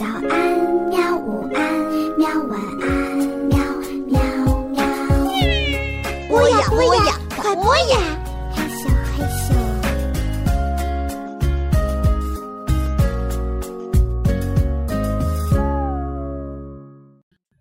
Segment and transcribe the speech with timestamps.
[0.00, 0.24] 早安，
[0.88, 1.14] 喵！
[1.18, 1.60] 午安，
[2.16, 2.26] 喵！
[2.44, 3.58] 晚安，喵
[4.06, 4.18] 喵
[4.70, 4.80] 喵。
[6.26, 7.98] 播呀播呀，快播呀！
[8.50, 9.52] 害羞害羞。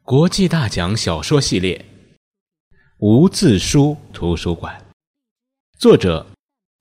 [0.02, 1.86] 国际大奖小说系列
[3.00, 4.74] 《无字书图书馆》，
[5.78, 6.26] 作者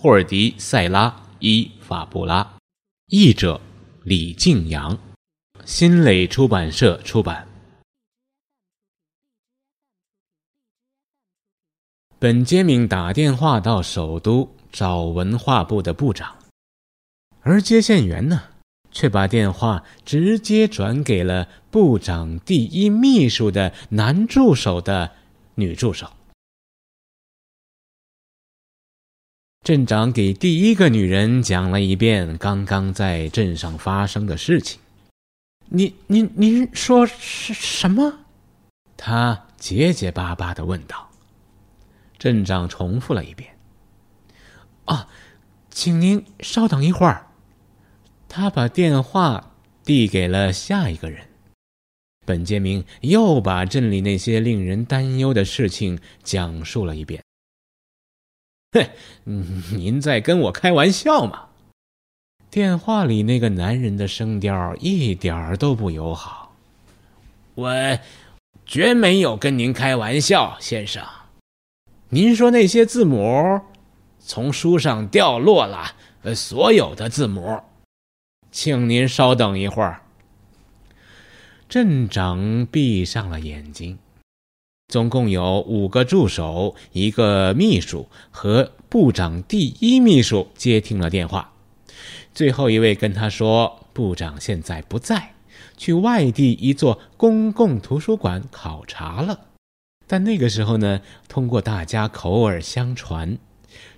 [0.01, 1.09] 霍尔迪·塞拉·
[1.41, 2.49] 伊法布拉，
[3.09, 3.61] 译者
[4.05, 4.97] 李静阳，
[5.71, 7.47] 新蕾出版社出版。
[12.19, 16.38] 本杰明打电话到首都找文化部的部长，
[17.43, 18.45] 而接线员呢？
[18.91, 25.12] 却把电话直接转给了部长第一秘书的男助手的
[25.57, 26.10] 女助手。
[29.62, 34.80] 镇长给第一个女人讲了一遍刚刚在镇上发生的事情。
[35.71, 38.21] 您您您说是什么？
[38.97, 41.10] 他结结巴巴的问道。
[42.19, 43.57] 镇长重复了一遍
[44.87, 45.09] ：“啊，
[45.71, 47.27] 请您稍等一会儿。”
[48.29, 49.52] 他把电话
[49.85, 51.29] 递给了下一个人。
[52.27, 57.23] 本杰明又把镇里那些令人担忧的事情讲述了一遍。
[59.25, 61.48] 哼，您在跟我开玩笑吗？
[62.51, 66.56] 电话里那个男人的声调一点儿都不友好。
[67.54, 67.71] 我
[68.65, 71.04] 绝没有跟您开玩笑，先生。
[72.09, 73.60] 您说那些字母
[74.19, 77.60] 从书上掉落了，呃，所有的字母。
[78.50, 80.00] 请您稍等一会儿。
[81.69, 83.99] 镇长闭上了眼睛。
[84.88, 91.53] 总共有五个助手、一个秘书和部长第一秘书接听了电话。
[92.39, 95.34] 最后一位跟他说：“部长现在不在，
[95.77, 99.47] 去外地一座公共图书馆考察了。”
[100.06, 103.38] 但那个时候呢，通过大家口耳相传，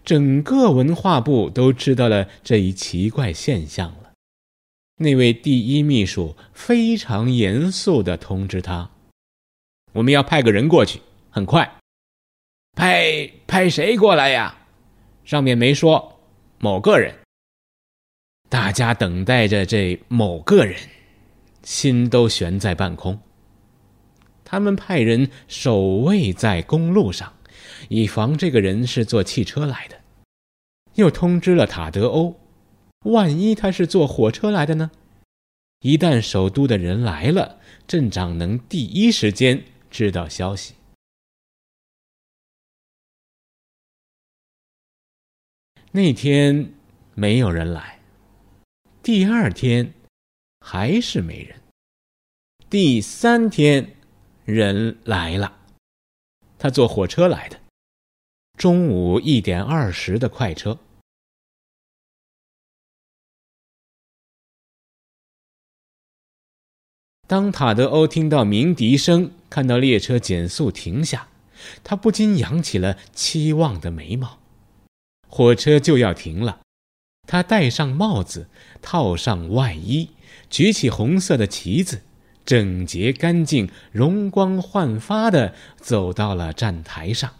[0.06, 4.12] 整个文化部都知道了这一奇怪现象了。
[4.96, 8.88] 那位第一秘书非常严肃的通知他
[9.92, 11.76] ：“我们要派个人过去，很快。
[12.74, 14.56] 派派谁过来呀？
[15.26, 16.18] 上面没说
[16.58, 17.14] 某个人。
[18.50, 20.76] 大家等待着这某个人，
[21.62, 23.20] 心都悬在半空。
[24.44, 27.32] 他们派人守卫在公路上，
[27.88, 30.00] 以防这个人是坐汽车来的。
[30.94, 32.40] 又通知了塔德欧。”
[33.06, 34.90] 万一他是坐火车来的呢？
[35.82, 40.74] 一旦首都的人来了，镇长能第一时间知道消息。
[45.92, 46.74] 那天
[47.14, 47.99] 没有人来，
[49.02, 49.94] 第二天
[50.60, 51.58] 还是没人，
[52.68, 53.96] 第三天
[54.44, 55.58] 人来了，
[56.58, 57.58] 他坐火车来的，
[58.58, 60.78] 中午一点二十的快车。
[67.26, 71.30] 当塔德欧听到鸣笛声，看到列车减速停下，
[71.82, 74.40] 他不禁扬起了期望的眉毛。
[75.26, 76.60] 火车就要停了，
[77.30, 78.48] 他戴上帽子，
[78.82, 80.10] 套上外衣，
[80.50, 82.02] 举起红色的旗子，
[82.44, 87.32] 整洁干净、容光焕发地走到了站台上。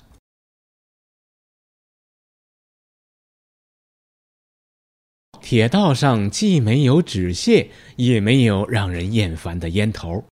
[5.43, 10.25] 铁道上既没有纸屑，也没有让人厌烦的烟头。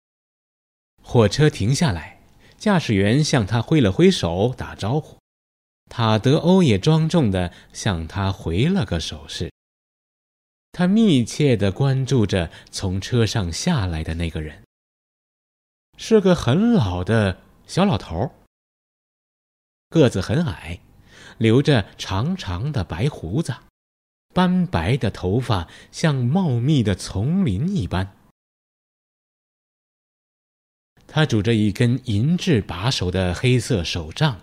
[1.00, 2.20] 火车停下来，
[2.58, 5.15] 驾驶员向他挥了挥手打招呼，
[5.88, 9.52] 塔德欧也庄重地向他回了个手势。
[10.72, 14.62] 他密切地关注着从车上下来的那个人，
[15.96, 18.30] 是个很老的小老头，
[19.88, 20.80] 个子很矮，
[21.38, 23.54] 留着长长的白胡子。
[24.34, 28.14] 斑白的头发像茂密的丛林一般。
[31.06, 34.38] 他拄着一根银质把手的黑色手杖，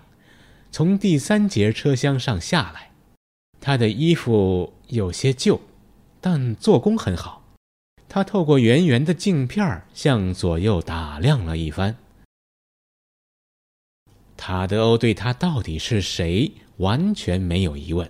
[0.74, 2.90] 从第三节车厢上下来。
[3.62, 5.62] 他的衣服有些旧，
[6.20, 7.44] 但做工很好。
[8.10, 11.96] 他透过圆圆的镜片向左右打量了一番。
[14.36, 18.10] 塔德欧对他到底是谁完全没有疑问，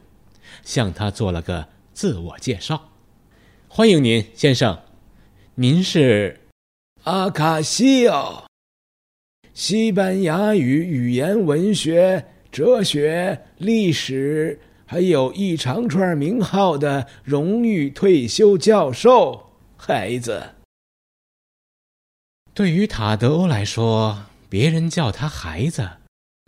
[0.63, 1.67] 向他做了个。
[1.93, 2.89] 自我介绍，
[3.67, 4.81] 欢迎您，先生。
[5.55, 6.39] 您是
[7.03, 8.47] 阿卡西奥，
[9.53, 20.51] 西班牙语语言文学、哲学、历史，还有一长串名号的荣誉退休教授，孩子。
[22.53, 25.89] 对于塔德欧来说，别人叫他孩子，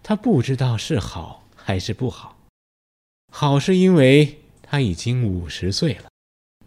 [0.03, 2.37] 他不知道是好还是不好。
[3.33, 6.03] 好是因为他已经五十岁了，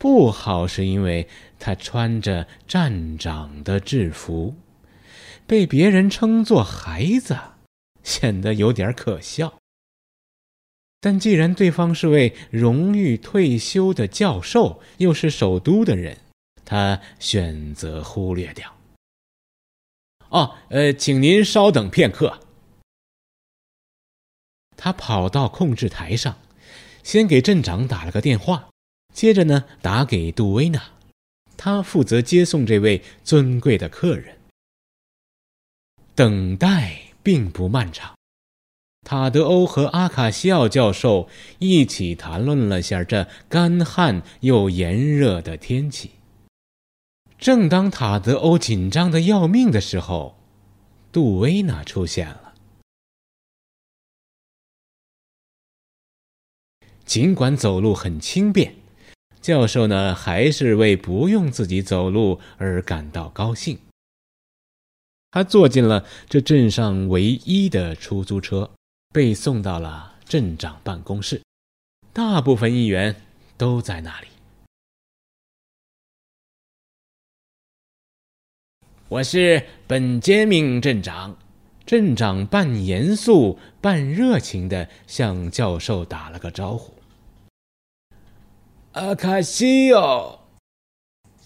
[0.01, 1.29] 不好是因为
[1.61, 4.57] 他穿着站长的制服，
[5.47, 7.39] 被别人称作孩子，
[8.09, 9.61] 显得有点可笑。
[10.99, 16.19] 但既然对方是位荣誉退休的教授，又是首都的人，
[16.65, 18.75] 他选择忽略掉。
[20.31, 22.41] 哦，呃，请您稍等片刻。
[24.77, 26.39] 他跑到控制台上，
[27.05, 28.71] 先给镇长打了个电话，
[29.15, 30.83] 接着呢打给杜威娜，
[31.57, 34.39] 他负责接送这位尊贵的客人。
[36.15, 38.15] 等待并不漫长。
[39.07, 41.29] 塔德欧和阿卡西奥教授
[41.59, 46.11] 一起谈论了下这干旱又炎热的天气。
[47.39, 50.37] 正当塔德欧紧张的要命的时候，
[51.13, 52.55] 杜威娜出现了。
[57.07, 58.75] 尽管走路很轻便，
[59.41, 63.79] 教授呢还是为不用自己走路而感到高兴。
[65.31, 68.71] 他坐进了这镇上唯一的出租车。
[69.11, 71.41] 被送到了镇长办公室，
[72.13, 73.23] 大部分议员
[73.57, 74.29] 都在那里。
[79.09, 81.35] 我是本杰明镇长，
[81.87, 86.93] 镇长半严肃半热情的向教授打了个招呼。
[88.93, 90.48] 阿卡西奥。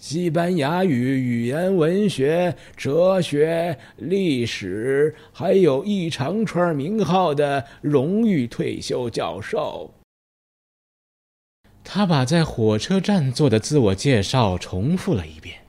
[0.05, 9.93] 西班牙语、语言、文学、哲学、历史，还有一长串名号的荣誉退休教授。
[11.85, 15.59] 他把在火车站做的自我介绍重复了一遍，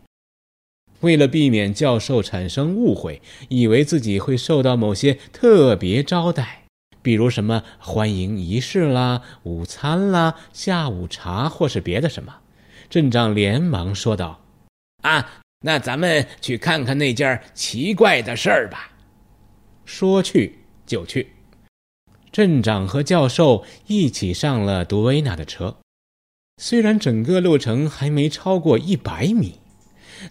[0.99, 6.65] 为了避免教授产生误会，以为自己会受到某些特别招待，
[7.01, 12.41] 比如什么欢迎仪式啦、午餐啦、下午茶或是别的什么。
[12.95, 14.41] 镇长连忙说道
[15.03, 18.93] ：“啊，那咱们去看看那件奇怪的事儿吧。”
[19.85, 21.33] 说去就去，
[22.31, 25.79] 镇长和教授一起上了杜威娜的车。
[26.63, 29.59] 虽然整个路程还没超过一百米，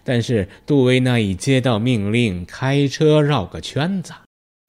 [0.02, 4.14] 但是杜威娜已接到命令，开车绕个圈子，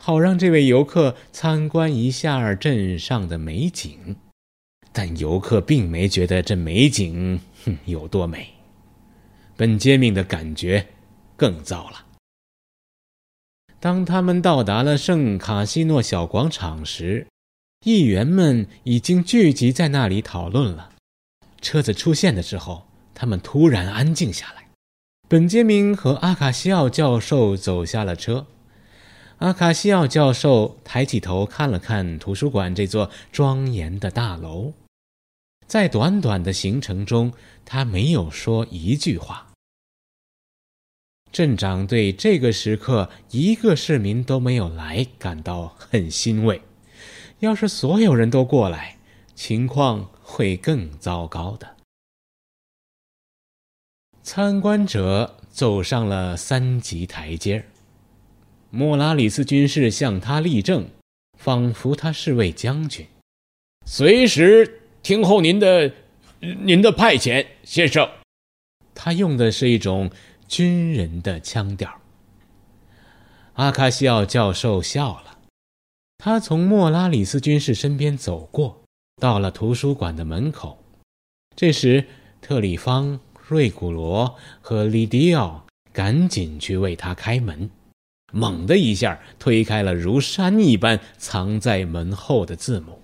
[0.03, 4.18] 好让这位游客参观一下镇上的美景。
[4.92, 7.39] 但游客并没觉得这美景
[7.85, 8.53] 有多美，
[9.56, 10.88] 本杰明的感觉
[11.35, 12.06] 更糟了。
[13.79, 17.27] 当他们到达了圣卡西诺小广场时，
[17.85, 20.91] 议员们已经聚集在那里讨论了。
[21.62, 24.65] 车子出现的时候，他们突然安静下来。
[25.27, 28.47] 本杰明和阿卡西奥教授走下了车。
[29.38, 34.73] 阿卡西奥教授抬起头看了看图书馆这座庄严的大楼。
[35.67, 37.33] 在短短的行程中，
[37.65, 39.51] 他没有说一句话。
[41.31, 46.62] 镇长对这个时刻一个市民都没有来感到很欣慰。
[47.39, 48.97] 要是所有人都过来，
[49.33, 51.75] 情况会更糟糕的。
[54.23, 57.66] 参观者走上了三级台阶
[58.69, 60.90] 莫拉里斯军士向他立正，
[61.37, 63.06] 仿佛他是位将军，
[63.85, 64.83] 随时。
[65.06, 65.94] 听候您的，
[66.40, 68.09] 您的派遣，先生。
[68.95, 70.09] 他用的是一种
[70.47, 72.02] 军人的腔调。
[73.54, 75.38] 阿卡西奥教授笑了，
[76.18, 78.81] 他从莫拉里斯军士身边走过，
[79.21, 80.83] 到了图书馆的门口。
[81.56, 82.07] 这时，
[82.42, 87.69] 特里方、瑞古罗和利迪奥赶紧去为他开门，
[88.33, 93.00] 猛的一下推开了如山一般藏在门后的字母。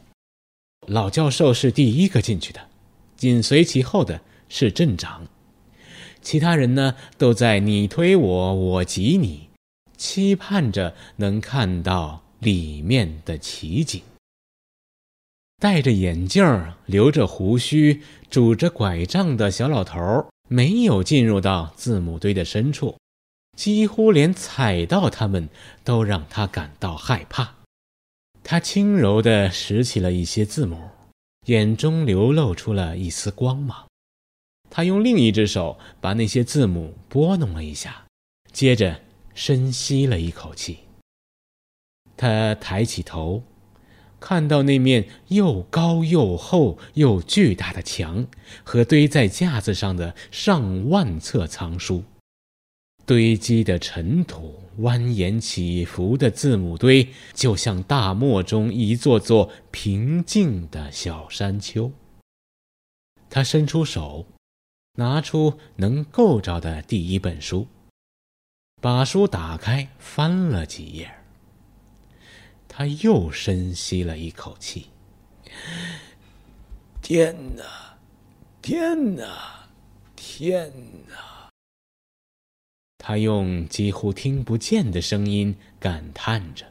[0.88, 2.67] 老教授是第一个进去的，
[3.15, 4.19] 紧随其后的
[4.50, 5.27] 是镇长，
[6.21, 9.47] 其他人呢都在你推我，我挤你，
[9.95, 14.01] 期盼着能看到里面的奇景。
[15.61, 22.97] 戴着眼镜、留着胡须、拄着拐杖的小老头没有进入到字母堆的深处，
[23.55, 25.47] 几乎连踩到他们
[25.83, 27.61] 都让他感到害怕。
[28.43, 30.89] 他轻柔地拾起了一些字母，
[31.45, 33.88] 眼中流露出了一丝光芒。
[34.69, 38.05] 他用另一只手把那些字母拨弄了一下，
[38.51, 39.01] 接着
[39.33, 40.79] 深吸了一口气。
[42.17, 43.43] 他抬起头，
[44.19, 48.27] 看到那面又高又厚又巨大的墙
[48.63, 52.03] 和堆在架子上的上万册藏书，
[53.12, 54.58] 堆积的尘土。
[54.80, 61.91] 蜿蜒起伏的字母堆，就像大漠中一座座平静的小山丘。
[63.30, 64.25] 他伸出手，
[64.96, 67.68] 拿出能够着的第一本书，
[68.80, 71.12] 把书打开，翻了几页。
[72.70, 74.88] 他又深吸了一口气。
[77.01, 77.63] 天哪！
[78.62, 79.68] 天哪！
[80.15, 80.72] 天
[81.10, 81.30] 哪！
[83.03, 86.63] 他用几乎听不见的声音感叹着。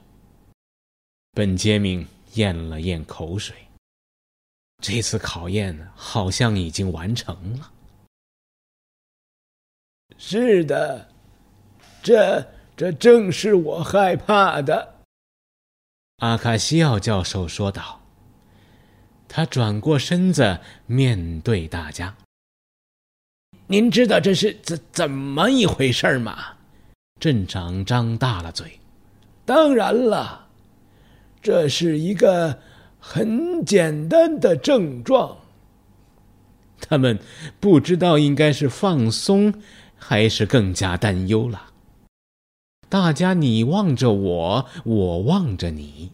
[1.32, 3.56] 本杰明咽了咽口水。
[4.80, 7.72] 这次考验好像已经完成了。
[10.16, 11.08] 是的，
[12.00, 12.46] 这
[12.76, 15.02] 这正是我害怕的。
[16.18, 18.00] 阿卡西奥教授说道。
[19.26, 22.16] 他转过身子面对大家。
[23.66, 26.36] 您知道这是怎怎么一回事吗？
[27.20, 28.80] 镇长张大了嘴。
[29.44, 30.48] 当然了，
[31.40, 32.58] 这是一个
[32.98, 35.36] 很简单的症状。
[36.80, 37.18] 他们
[37.60, 39.54] 不知道应该是放松，
[39.96, 41.70] 还是更加担忧了。
[42.88, 46.10] 大家你望着我，我望着你。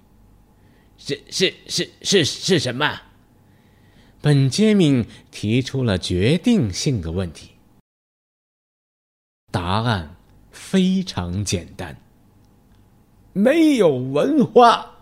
[0.99, 3.01] 是是是是是什么？
[4.27, 7.51] 本杰明提出了决定性的问题。
[9.53, 10.17] 答案
[10.51, 11.97] 非常简单：
[13.33, 14.95] 没有文化。